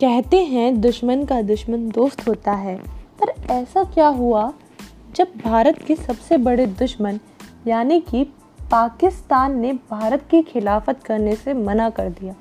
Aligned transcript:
कहते 0.00 0.44
हैं, 0.44 0.80
दुश्मन 0.80 1.24
का 1.24 1.42
दुश्मन 1.42 1.88
दोस्त 1.88 2.28
होता 2.28 2.52
है। 2.52 2.76
पर 3.20 3.52
ऐसा 3.52 3.84
क्या 3.84 4.08
हुआ 4.08 4.52
जब 5.14 5.28
भारत 5.44 5.78
के 5.78 5.94
सबसे 5.94 6.36
बड़े 6.36 6.66
दुश्मन, 6.66 7.18
यानी 7.66 8.00
कि 8.00 8.24
पाकिस्तान 8.70 9.58
ने 9.58 9.72
भारत 9.72 10.22
की 10.30 10.42
खिलाफत 10.42 11.02
करने 11.04 11.34
से 11.34 11.54
मना 11.54 11.90
कर 11.90 12.08
दिया? 12.08 12.34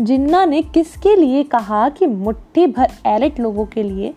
जिन्ना 0.00 0.44
ने 0.44 0.62
किसके 0.62 1.16
लिए 1.16 1.44
कहा 1.44 1.88
कि 1.88 2.06
मुट्ठी 2.06 2.66
भर 2.66 2.90
एलिट 3.06 3.40
लोगों 3.40 3.66
के 3.66 3.82
लिए 3.82 4.14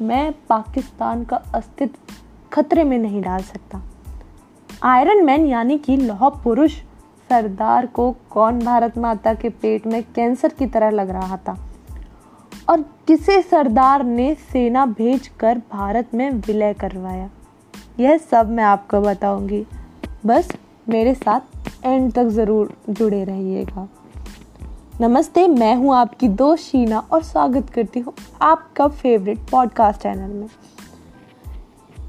मैं 0.00 0.32
पाकिस्तान 0.32 1.24
का 1.24 1.36
अस्तित्व 1.36 2.14
खतरे 2.52 2.84
में 2.84 2.98
नहीं 2.98 3.22
डाल 3.22 3.42
सकता? 3.42 3.82
आयरन 4.82 5.24
मैन, 5.24 5.46
यानी 5.46 5.78
कि 5.78 5.96
लौह 5.96 6.28
पुरुष 6.28 6.82
सरदार 7.30 7.86
को 7.86 8.16
कौन 8.30 8.58
भारत 8.58 8.98
माता 8.98 9.34
के 9.34 9.48
पेट 9.48 9.86
में 9.86 10.02
कैंसर 10.02 10.48
की 10.48 10.66
तरह 10.66 10.90
लग 10.90 11.10
रहा 11.10 11.36
था? 11.36 11.56
और 12.68 12.80
किसे 12.80 13.42
सरदार 13.42 14.04
ने 14.04 14.34
सेना 14.34 14.86
भेजकर 14.86 15.58
भारत 15.72 16.14
में 16.14 16.30
विलय 16.30 16.74
करवाया? 16.74 17.30
यह 18.00 18.16
सब 18.18 18.50
मैं 18.50 18.64
आपको 18.64 19.00
बताऊँगी। 19.00 19.66
बस 20.26 20.48
मेरे 20.88 21.14
साथ 21.14 21.40
एंड 21.84 22.12
तक 22.12 22.24
ज़रूर 22.24 22.76
जुड़े 22.90 23.24
रहिएगा। 23.24 23.88
नमस्ते, 25.00 25.48
मैं 25.48 25.74
हूँ 25.76 25.94
आपकी 25.94 26.28
दोस्त 26.28 26.64
शीना 26.64 26.98
और 27.12 27.22
स्वागत 27.22 27.70
करती 27.70 28.00
हूँ 28.00 28.12
आपका 28.42 28.88
फेवरेट 28.88 29.38
पॉडकास्ट 29.50 30.00
चैनल 30.00 30.30
में। 30.30 30.48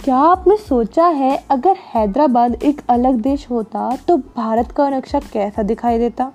क्या 0.04 0.18
आपने 0.18 0.58
सोचा 0.58 1.06
है, 1.08 1.46
अगर 1.52 1.76
हैदराबाद 1.94 2.64
एक 2.64 2.82
अलग 2.90 3.16
देश 3.16 3.50
होता 3.50 3.96
तो 4.08 4.18
भारत 4.18 4.72
का 4.72 4.90
नक्शा 4.90 5.20
कैसा 5.20 5.64
दिखाई 5.64 5.98
देता? 5.98 6.32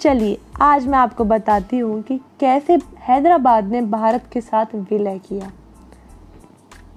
चलिए, 0.00 0.38
आज 0.60 0.86
मैं 0.86 0.98
आपको 0.98 1.24
बताती 1.24 1.78
हूँ 1.78 2.02
कि 2.02 2.20
कैसे 2.40 2.78
हैदराबाद 2.98 3.64
ने 3.64 3.82
भारत 3.82 4.24
के 4.32 4.40
साथ 4.40 4.74
विलय 4.74 5.18
किया। 5.18 5.50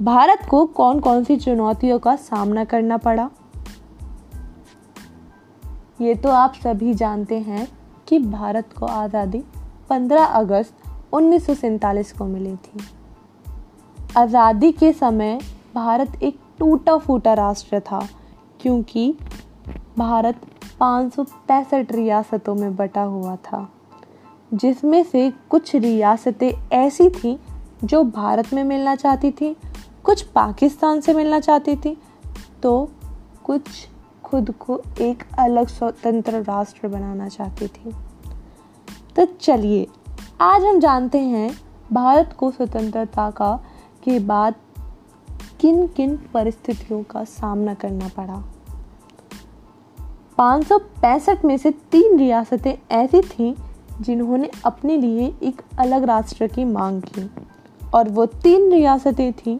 भारत 0.01 0.47
को 0.49 0.65
कौन 0.65 0.99
कौन 0.99 1.23
सी 1.23 1.37
चुनौतियों 1.37 1.99
का 1.99 2.15
सामना 2.15 2.65
करना 2.65 2.97
पड़ा? 2.97 3.29
ये 6.01 6.15
तो 6.15 6.29
आप 6.29 6.53
सभी 6.53 6.93
जानते 6.93 7.39
हैं 7.39 7.67
कि 8.07 8.19
भारत 8.19 8.73
को 8.79 8.85
आज़ादी 8.85 9.43
15 9.89 10.25
अगस्त 10.25 10.73
उन्नीस 11.13 11.45
सौ 11.45 11.53
सैंतालीस 11.53 12.13
को 12.13 12.25
मिली 12.25 12.55
थी। 12.55 12.83
आज़ादी 14.17 14.71
के 14.71 14.91
समय 14.93 15.39
भारत 15.75 16.23
एक 16.23 16.37
टूटा 16.59 16.97
फूटा 16.97 17.33
राष्ट्र 17.33 17.79
था, 17.79 17.99
क्योंकि 18.61 19.13
भारत 19.97 20.41
पाँच 20.79 21.13
सौ 21.13 21.23
पैंसठ 21.47 21.91
रियासतों 21.91 22.55
में 22.55 22.75
बटा 22.75 23.01
हुआ 23.01 23.35
था, 23.35 23.67
जिसमें 24.53 25.03
से 25.03 25.29
कुछ 25.49 25.75
रियासतें 25.75 26.51
ऐसी 26.73 27.09
थीं 27.09 27.35
जो 27.83 28.03
भारत 28.03 28.53
में 28.53 28.63
मिलना 28.63 28.95
चाहती 28.95 29.31
थी, 29.31 29.55
कुछ 30.03 30.21
पाकिस्तान 30.31 31.01
से 31.01 31.13
मिलना 31.13 31.39
चाहती 31.39 31.75
थी 31.75 31.97
तो 32.63 32.89
कुछ 33.43 33.87
खुद 34.23 34.53
को 34.59 34.81
एक 35.01 35.23
अलग 35.39 35.67
स्वतंत्र 35.67 36.41
राष्ट्र 36.43 36.87
बनाना 36.87 37.27
चाहती 37.29 37.67
थी। 37.67 37.91
तो 39.15 39.25
चलिए, 39.41 39.87
आज 40.41 40.63
हम 40.63 40.79
जानते 40.79 41.19
हैं 41.19 41.55
भारत 41.93 42.35
को 42.39 42.51
स्वतंत्रता 42.51 43.29
का 43.31 43.59
के 44.05 44.17
बाद 44.21 44.55
किन 45.61 45.85
किन 45.87 46.15
परिस्थितियों 46.33 47.01
का 47.03 47.23
सामना 47.23 47.73
करना 47.73 48.09
पड़ा? 48.17 48.43
पाँच 50.37 50.65
सौ 50.67 50.77
पैंसठ 51.01 51.45
में 51.45 51.57
से 51.57 51.71
तीन 51.91 52.17
रियासतें 52.19 52.75
ऐसी 52.91 53.21
थीं 53.23 53.53
जिन्होंने 54.01 54.49
अपने 54.65 54.97
लिए 54.97 55.33
एक 55.43 55.61
अलग 55.79 56.03
राष्ट्र 56.03 56.47
की 56.47 56.63
मांग 56.65 57.01
की, 57.01 57.29
और 57.93 58.09
वो 58.09 58.25
तीन 58.25 58.71
रियासतें 58.71 59.31
थीं, 59.33 59.57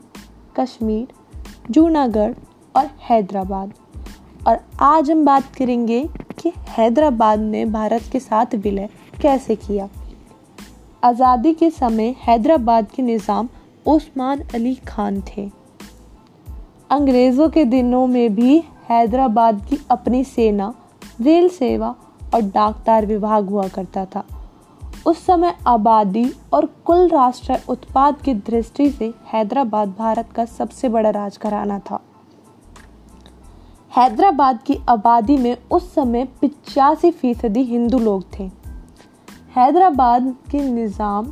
कश्मीर, 0.56 1.08
जूनागढ़ 1.72 2.34
और 2.76 2.90
हैदराबाद। 3.02 3.74
और 4.48 4.60
आज 4.82 5.12
हम 5.12 5.26
बात 5.26 5.56
करेंगे 5.56 6.04
कि 6.40 6.52
हैदराबाद 6.70 7.40
ने 7.40 7.66
भारत 7.66 8.10
के 8.12 8.20
साथ 8.20 8.56
विलय 8.56 8.90
कैसे 9.22 9.56
किया। 9.58 9.88
आज़ादी 11.04 11.54
के 11.54 11.70
समय 11.70 12.16
हैदराबाद 12.20 12.92
के 12.92 13.04
निज़ाम 13.04 13.50
ओस्मान 13.88 14.42
अली 14.56 14.74
खान 14.88 15.22
थे। 15.22 15.50
अंग्रेज़ों 16.92 17.50
के 17.50 17.66
दिनों 17.66 18.06
में 18.08 18.36
भी 18.36 18.58
हैदराबाद 18.90 19.62
की 19.66 19.78
अपनी 19.92 20.24
सेना 20.24 20.74
रेल 21.22 21.50
सेवा 21.50 21.96
और 22.34 22.42
डाकतार 22.42 23.06
विभाग 23.06 23.50
हुआ 23.50 23.68
करता 23.68 24.06
था। 24.06 24.24
उस 25.08 25.26
समय 25.26 25.56
आबादी 25.68 26.26
और 26.54 26.66
कुल 26.86 27.08
राष्ट्रीय 27.10 27.62
उत्पाद 27.70 28.22
की 28.22 28.34
दृष्टि 28.34 28.90
से 28.90 29.14
हैदराबाद 29.34 29.96
भारत 30.00 30.32
का 30.36 30.46
सबसे 30.46 30.90
बड़ा 30.90 31.10
राजघराना 31.10 31.80
था। 31.80 32.00
हैदराबाद 33.92 34.60
की 34.62 34.78
आबादी 34.90 35.38
में 35.38 35.56
उस 35.72 35.94
समय 35.96 36.26
पिचासी 36.42 37.12
फ़ीसदी 37.12 37.64
हिंदू 37.64 38.00
लोग 38.00 38.24
थे। 38.40 38.50
हैदराबाद 39.56 40.36
के 40.52 40.70
निज़ाम 40.70 41.32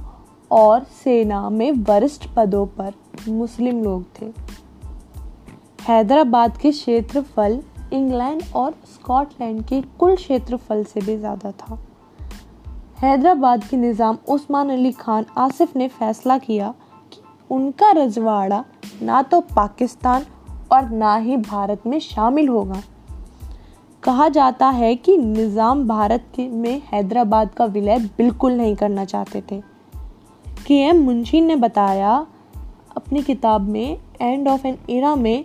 और 0.53 0.83
सेना 0.95 1.49
में 1.49 1.71
वरिष्ठ 1.83 2.27
पदों 2.35 2.65
पर 2.79 2.93
मुस्लिम 3.29 3.83
लोग 3.83 4.05
थे। 4.21 4.25
हैदराबाद 5.83 6.57
के 6.57 6.71
क्षेत्रफल 6.71 7.59
इंग्लैंड 7.93 8.43
और 8.55 8.73
स्कॉटलैंड 8.93 9.63
के 9.63 9.81
कुल 9.99 10.15
क्षेत्रफल 10.15 10.83
से 10.83 11.01
भी 11.01 11.17
ज़्यादा 11.17 11.51
था। 11.51 11.79
हैदराबाद 12.99 13.63
के 13.63 13.77
निज़ाम 13.77 14.17
उस्मान 14.27 14.69
अली 14.69 14.91
खान 14.91 15.25
आसिफ 15.37 15.75
ने 15.75 15.87
फैसला 15.89 16.37
किया 16.37 16.73
कि 17.13 17.21
उनका 17.51 17.91
रजवाड़ा 17.93 18.63
ना 19.01 19.21
तो 19.21 19.41
पाकिस्तान 19.55 20.25
और 20.71 20.89
ना 20.91 21.15
ही 21.17 21.37
भारत 21.39 21.87
में 21.87 21.99
शामिल 21.99 22.47
होगा। 22.49 22.81
कहा 24.03 24.29
जाता 24.29 24.69
है 24.69 24.95
कि 24.95 25.17
निज़ाम 25.17 25.87
भारत 25.87 26.31
के 26.35 26.47
में 26.47 26.81
हैदराबाद 26.85 27.49
का 27.49 27.65
विलय 27.65 27.99
बिल्कुल 28.17 28.53
नहीं 28.53 28.75
करना 28.75 29.05
चाहते 29.05 29.43
थे। 29.51 29.61
के 30.67 30.79
एम 30.79 31.01
मुंशी 31.01 31.41
ने 31.41 31.55
बताया 31.55 32.15
अपनी 32.97 33.21
किताब 33.21 33.61
में 33.61 33.97
एंड 34.21 34.47
ऑफ़ 34.47 34.67
एन 34.67 34.77
एरा 34.89 35.15
में, 35.15 35.43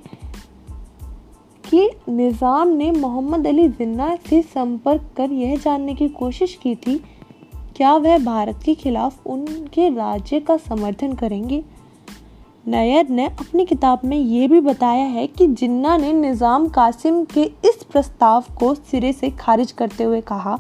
कि 1.65 1.91
निज़ाम 2.09 2.69
ने 2.69 2.91
मोहम्मद 2.91 3.47
अली 3.47 3.69
जिन्ना 3.69 4.15
से 4.29 4.43
संपर्क 4.43 5.11
कर 5.17 5.33
यह 5.33 5.57
जानने 5.57 5.95
की 5.95 6.09
कोशिश 6.09 6.59
की 6.63 6.75
थी, 6.75 6.97
क्या 7.77 7.95
वह 7.95 8.19
भारत 8.19 8.61
के 8.65 8.75
खिलाफ 8.75 9.27
उनके 9.27 9.89
राज्य 9.89 10.41
का 10.41 10.57
समर्थन 10.57 11.13
करेंगे? 11.13 11.63
नैयर 12.67 13.09
ने 13.09 13.27
अपनी 13.27 13.65
किताब 13.67 14.01
में 14.05 14.17
ये 14.17 14.49
भी 14.49 14.61
बताया 14.61 15.05
है 15.05 15.27
कि 15.27 15.47
जिन्ना 15.47 15.97
ने 15.97 16.13
निज़ाम 16.13 16.69
कासिम 16.69 17.25
के 17.25 17.43
इस 17.43 17.85
प्रस्ताव 17.93 18.45
को 18.59 18.75
सिरे 18.75 19.13
से 19.13 19.31
खारिज 19.31 19.73
करते 19.73 20.05
हुए 20.05 20.21
कहा 20.21 20.57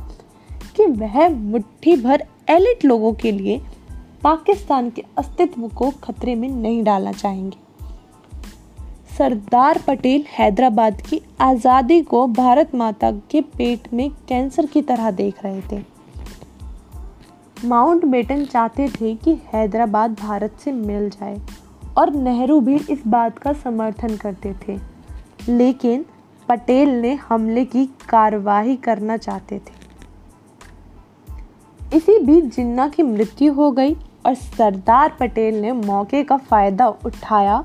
कि 0.77 0.87
वह 0.87 1.29
मुट्ठी 1.29 1.97
भर 1.97 2.25
एलिट 2.51 2.85
लोगों 2.85 3.13
के 3.13 3.33
लिए 3.33 3.61
पाकिस्तान 4.23 4.91
के 4.91 5.03
अस्तित्व 5.19 5.69
को 5.69 5.91
खतरे 6.05 6.35
में 6.35 6.49
नहीं 6.49 6.83
डालना 6.85 7.13
चाहेंगे 7.13 7.59
सरदार 9.19 9.79
पटेल 9.87 10.25
हैदराबाद 10.29 11.01
की 11.01 11.21
आज़ादी 11.41 12.01
को 12.03 12.27
भारत 12.27 12.75
माता 12.75 13.11
के 13.31 13.41
पेट 13.57 13.93
में 13.93 14.11
कैंसर 14.29 14.67
की 14.67 14.83
तरह 14.83 15.11
देख 15.11 15.45
रहे 15.45 15.61
थे। 15.63 15.83
माउंट 17.65 18.05
बेटन 18.05 18.45
चाहते 18.45 18.89
थे 18.91 19.15
कि 19.15 19.35
हैदराबाद 19.55 20.15
भारत 20.15 20.57
से 20.61 20.73
मिल 20.73 21.09
जाए 21.11 21.41
और 21.99 22.13
नेहरू 22.15 22.61
भी 22.61 22.77
इस 22.91 23.07
बात 23.07 23.39
का 23.39 23.53
समर्थन 23.53 24.17
करते 24.17 24.55
थे। 24.69 24.79
लेकिन 25.49 26.05
पटेल 26.49 26.89
ने 26.91 27.15
हमले 27.29 27.65
की 27.65 27.87
कार्रवाई 28.09 28.77
करना 28.77 29.17
चाहते 29.17 29.59
थे। 29.59 29.77
इसी 31.97 32.19
बीच 32.19 32.45
जिन्ना 32.55 32.89
की 32.89 33.03
मृत्यु 33.03 33.53
हो 33.53 33.71
गई 33.71 33.95
और 34.27 34.35
सरदार 34.35 35.17
पटेल 35.21 35.61
ने 35.61 35.73
मौके 35.73 36.23
का 36.25 36.37
फ़ायदा 36.37 36.89
उठाया 37.07 37.57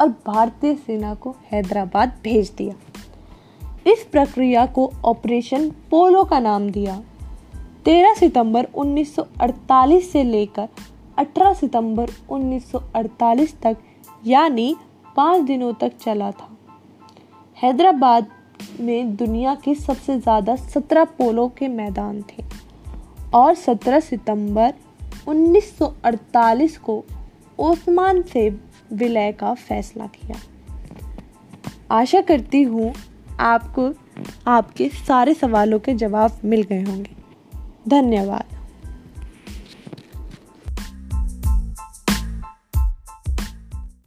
और 0.00 0.08
भारतीय 0.26 0.74
सेना 0.74 1.14
को 1.14 1.34
हैदराबाद 1.52 2.12
भेज 2.24 2.50
दिया। 2.58 2.74
इस 3.86 4.02
प्रक्रिया 4.04 4.66
को 4.66 4.90
ऑपरेशन 5.04 5.68
पोलो 5.90 6.24
का 6.24 6.38
नाम 6.40 6.70
दिया। 6.70 7.00
13 7.84 8.14
सितंबर 8.14 8.66
1948 8.74 10.10
से 10.12 10.22
लेकर 10.24 10.68
18 11.18 11.54
सितंबर 11.54 12.10
1948 12.30 13.54
तक, 13.62 13.76
यानी 14.26 14.74
पाँच 15.16 15.42
दिनों 15.42 15.72
तक 15.72 15.96
चला 15.96 16.30
था। 16.30 16.48
हैदराबाद 17.58 18.26
में 18.80 19.16
दुनिया 19.16 19.54
के 19.54 19.74
सबसे 19.74 20.18
ज़्यादा 20.20 20.56
सत्रह 20.56 21.04
पोलो 21.04 21.46
के 21.48 21.68
मैदान 21.68 22.22
थे 22.22 22.44
और 23.34 23.54
17 23.54 24.00
सितंबर 24.00 24.74
1948 25.28 26.76
को 26.76 27.04
ओस्मान 27.58 28.22
से 28.22 28.60
विलय 28.92 29.32
का 29.32 29.54
फैसला 29.54 30.06
किया। 30.06 30.36
आशा 31.90 32.20
करती 32.20 32.62
हूँ 32.62 32.94
आपको, 33.40 33.94
आपके 34.46 34.88
सारे 34.88 35.34
सवालों 35.34 35.78
के 35.78 35.94
जवाब 35.94 36.38
मिल 36.44 36.62
गए 36.62 36.82
होंगे। 36.82 37.10
धन्यवाद। 37.88 38.57